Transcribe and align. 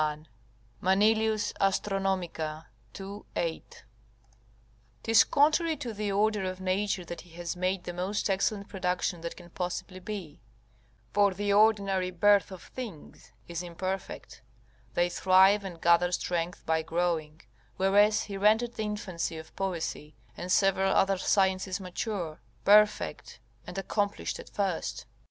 Manilius, 0.81 1.53
Astyon., 1.61 2.23
ii. 2.99 3.21
8.] 3.35 3.83
'Tis 5.03 5.23
contrary 5.25 5.77
to 5.77 5.93
the 5.93 6.11
order 6.11 6.43
of 6.43 6.59
nature 6.59 7.05
that 7.05 7.21
he 7.21 7.29
has 7.37 7.55
made 7.55 7.83
the 7.83 7.93
most 7.93 8.27
excellent 8.27 8.67
production 8.67 9.21
that 9.21 9.37
can 9.37 9.51
possibly 9.51 9.99
be; 9.99 10.41
for 11.13 11.35
the 11.35 11.53
ordinary 11.53 12.09
birth 12.09 12.51
of 12.51 12.63
things 12.63 13.31
is 13.47 13.61
imperfect; 13.61 14.41
they 14.95 15.07
thrive 15.07 15.63
and 15.63 15.81
gather 15.81 16.11
strength 16.11 16.65
by 16.65 16.81
growing, 16.81 17.39
whereas 17.77 18.23
he 18.23 18.37
rendered 18.37 18.73
the 18.73 18.83
infancy 18.83 19.37
of 19.37 19.55
poesy 19.55 20.15
and 20.35 20.51
several 20.51 20.95
other 20.95 21.19
sciences 21.19 21.79
mature, 21.79 22.41
perfect, 22.65 23.39
and 23.67 23.77
accomplished 23.77 24.39
at 24.39 24.49
first. 24.49 25.05